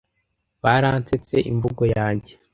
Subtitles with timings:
[0.63, 2.31] Baransetse imvugo yanjye.